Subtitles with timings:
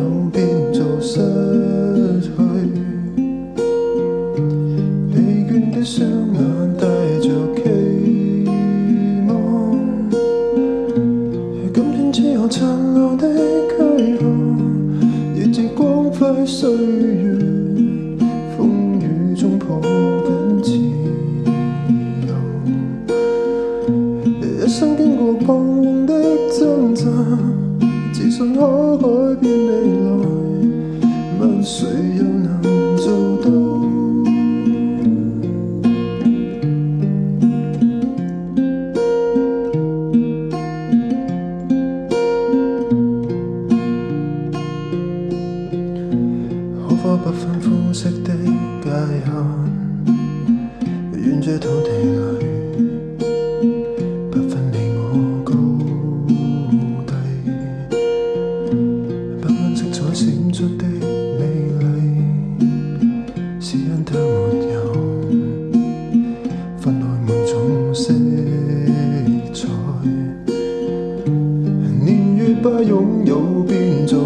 [0.00, 1.20] 有变做失
[2.22, 2.30] 去，
[5.12, 5.14] 疲
[5.46, 6.40] 倦的双眼
[6.78, 6.86] 带
[7.20, 7.60] 着期
[9.28, 9.30] 望。
[11.74, 14.24] 今天只有残留的躯壳，
[15.36, 17.09] 亦似光辉岁月，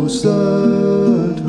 [0.09, 0.29] 失
[1.37, 1.43] 去，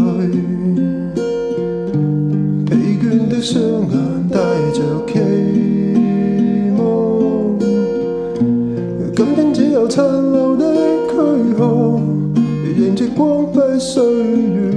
[2.66, 4.40] 疲倦的双眼帶
[4.74, 5.14] 着期
[6.78, 6.80] 望。
[9.16, 10.02] 今天只有殘
[10.32, 10.74] 留的
[11.10, 11.14] 躯
[11.58, 12.00] 壳，
[12.78, 14.72] 迎接光輝歲月，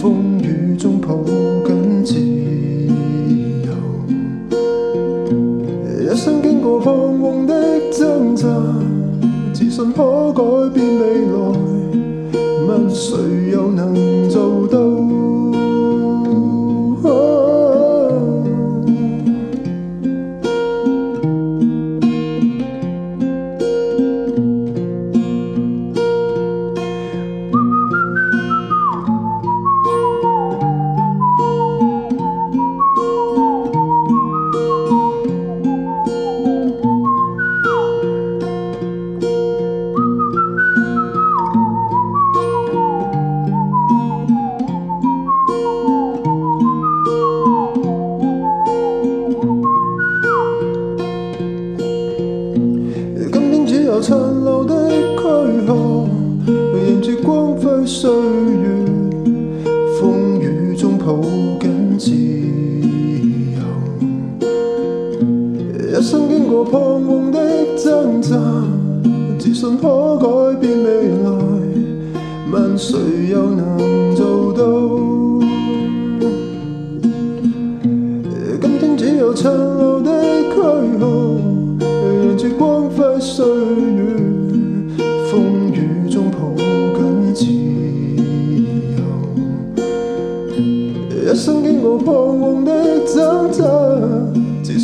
[0.00, 0.04] 風
[0.42, 1.14] 雨中抱
[1.64, 2.14] 緊自
[3.66, 3.72] 由。
[6.12, 7.54] 一生經過彷徨的
[7.92, 8.48] 掙扎，
[9.52, 10.42] 自信可改
[10.72, 10.99] 變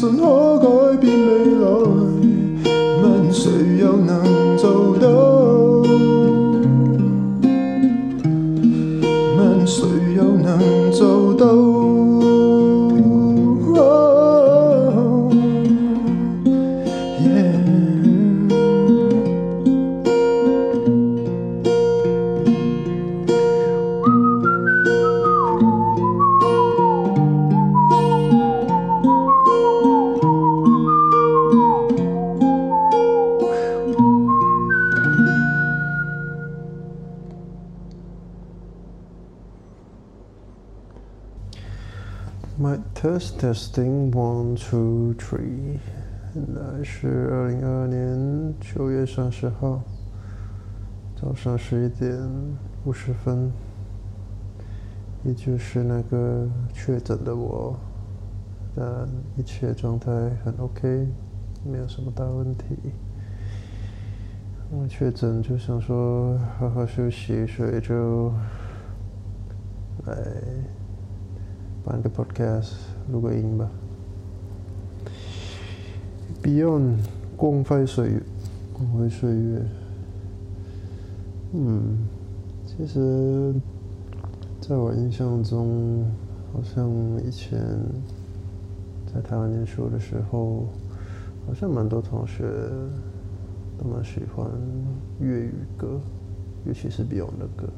[0.07, 0.46] 自信
[42.67, 45.79] ？My test testing one two three，
[46.35, 49.81] 现在是二零二二年九月三十号
[51.15, 52.19] 早上十一点
[52.85, 53.53] 五十分，
[55.23, 57.79] 也就是那个确诊的我，
[58.75, 58.85] 但
[59.37, 60.11] 一切状态
[60.45, 61.07] 很 OK，
[61.65, 62.65] 没有什么大问题。
[64.73, 68.33] 我确诊就想说好好休息，所以就
[70.05, 70.17] 来
[71.87, 72.73] 办个 podcast
[73.13, 73.71] 录个音吧。
[76.43, 76.97] Beyond
[77.37, 78.23] 光辉岁月，
[78.73, 79.63] 光辉岁月。
[81.53, 81.99] 嗯，
[82.67, 83.55] 其实
[84.61, 86.05] 在我印象中，
[86.53, 86.91] 好像
[87.25, 87.57] 以前
[89.07, 90.67] 在台湾念书的时候，
[91.47, 92.43] 好像蛮多同学
[93.79, 94.45] 都蛮喜欢
[95.21, 96.01] 粤语歌，
[96.65, 97.69] 尤其是 Beyond 的歌。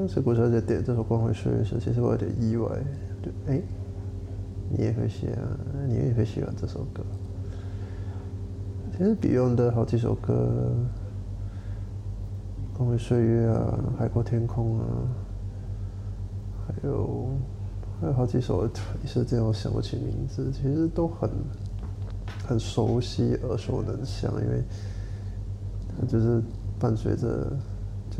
[0.00, 2.70] 当时郭小姐点这首《光辉岁月》时，其实我有点意外，
[3.22, 3.60] 就哎、
[4.70, 5.36] 你也会喜欢，
[5.86, 7.02] 你也会喜欢这首歌。
[8.92, 10.72] 其实 Beyond 的好几首歌，
[12.78, 14.86] 《光辉岁月》啊，《海阔天空》啊，
[16.66, 17.28] 还有
[18.00, 18.66] 还有好几首，
[19.04, 21.28] 一时间我想不起名字，其实都很
[22.48, 24.64] 很熟悉、耳熟能详，因为
[26.00, 26.42] 它就是
[26.78, 27.54] 伴随着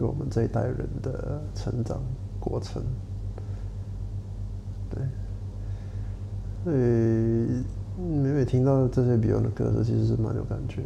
[0.00, 2.00] 我们这一代人的成长
[2.38, 2.82] 过程。
[4.90, 5.02] 对，
[6.64, 6.76] 所以
[7.96, 10.82] 每每听到这些 Beyond 的歌时，其实是蛮有感觉。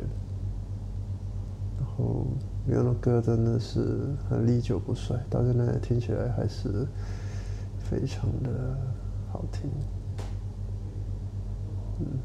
[1.79, 2.27] 然后
[2.69, 6.87] Beyond 的歌真的是很历久不衰，到现在听起来还是
[7.79, 8.77] 非常的
[9.33, 9.71] 好听。
[12.01, 12.19] 嗯，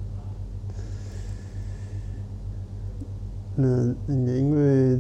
[3.56, 5.00] 那因为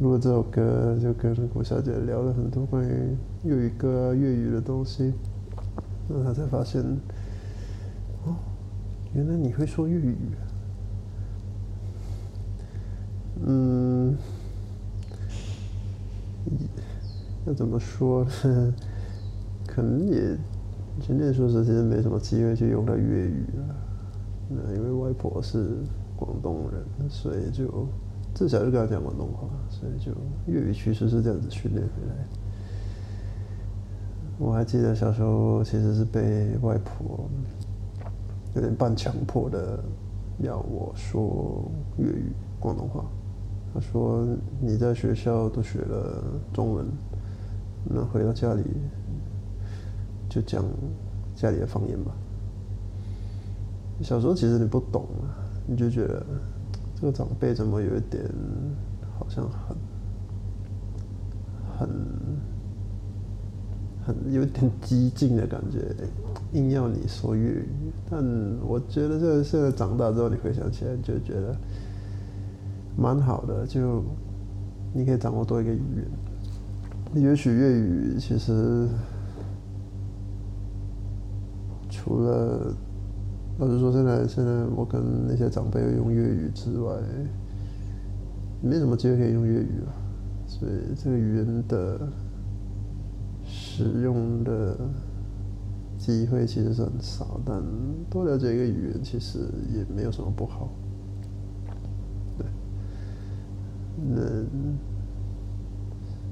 [0.00, 5.12] 录了这首歌，就跟古小姐聊了很多关于粤语歌啊、粤语的东西，
[6.08, 6.80] 那她才发现，
[8.24, 8.36] 哦，
[9.12, 10.16] 原来你会说粤语。
[13.44, 14.16] 嗯，
[17.46, 18.74] 要怎么说呢？
[19.66, 20.36] 可能也，
[21.00, 23.74] 真正说实，其实没什么机会去用到粤语了。
[24.48, 25.78] 那因为外婆是
[26.16, 27.86] 广东人，所以就
[28.38, 30.12] 自小就跟他讲广东话，所以就
[30.46, 32.14] 粤语其实是这样子训练回来。
[34.38, 37.28] 我还记得小时候其实是被外婆
[38.54, 39.82] 有点半强迫的
[40.38, 43.04] 要我说粤语广东话。
[43.74, 44.24] 她说
[44.60, 46.86] 你在学校都学了中文，
[47.82, 48.62] 那回到家里
[50.28, 50.64] 就讲
[51.34, 52.12] 家里的方言吧。
[54.00, 56.24] 小时候其实你不懂啊，你就觉得
[57.00, 58.24] 这个长辈怎么有一点
[59.16, 59.76] 好像很
[61.78, 61.88] 很
[64.04, 65.94] 很有点激进的感觉，
[66.52, 67.68] 硬要你说粤语。
[68.10, 68.20] 但
[68.66, 71.54] 我觉得这个现在长大之后，你回想起来就觉得
[72.96, 74.02] 蛮好的，就
[74.92, 75.82] 你可以掌握多一个语
[77.14, 77.22] 言。
[77.22, 78.88] 也许粤语其实
[81.88, 82.74] 除了
[83.58, 86.94] 老实说，现在现在我跟那些长辈用粤语之外，
[88.62, 89.92] 没什么机会可以用粤语了，
[90.46, 92.08] 所以这个语言的
[93.44, 94.76] 使用的
[95.98, 97.40] 机会其实是很少。
[97.44, 97.60] 但
[98.08, 99.40] 多了解一个语言，其实
[99.74, 100.68] 也没有什么不好。
[102.38, 102.46] 对，
[104.06, 104.20] 那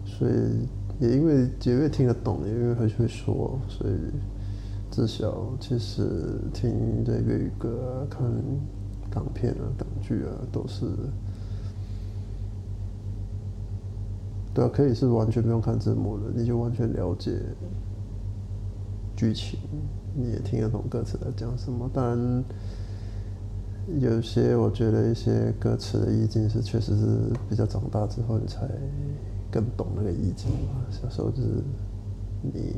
[0.04, 0.68] 所以
[1.00, 3.94] 也因为节约听得懂，也因为会会说，所以。
[4.96, 8.22] 自小其实听这粤语歌，看
[9.10, 10.86] 港片啊、港剧啊，都是，
[14.54, 17.38] 对啊，可以是完全不用看字幕的，你就完全了解
[19.14, 19.58] 剧情，
[20.14, 21.90] 你也听得懂歌词在讲什么。
[21.92, 22.44] 当然，
[24.00, 27.06] 有些我觉得一些歌词的意境是确实是
[27.50, 28.66] 比较长大之后你才
[29.50, 30.86] 更懂那个意境嘛。
[30.88, 31.62] 小时候就是。
[32.42, 32.76] 你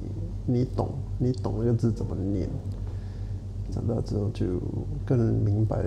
[0.51, 0.89] 你懂，
[1.19, 2.49] 你懂那个字怎么念，
[3.71, 4.47] 长大之后就
[5.05, 5.85] 更明白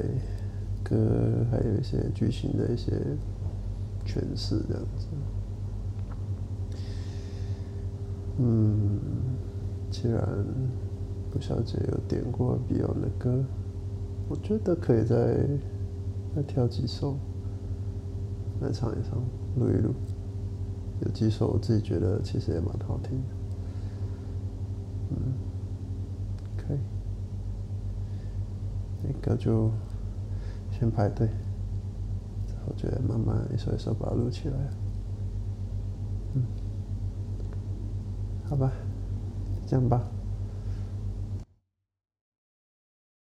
[0.83, 2.91] 歌还有一些剧情的一些
[4.05, 5.07] 诠释这样子。
[8.37, 8.99] 嗯，
[9.89, 10.21] 既然
[11.31, 13.43] 不小姐有点过 Beyond 的歌，
[14.29, 15.39] 我觉得可以再
[16.35, 17.17] 再挑几首
[18.61, 19.17] 来唱一唱，
[19.57, 19.91] 录一录。
[21.03, 23.23] 有几首我自己觉得其实也蛮好听的。
[25.13, 25.17] 嗯，
[26.55, 26.77] 可以，
[29.35, 29.71] 就
[30.71, 31.27] 先排队，
[32.67, 34.55] 我觉得慢慢一首一首把它录起来。
[36.33, 36.43] 嗯，
[38.47, 38.71] 好吧，
[39.67, 40.01] 这样吧。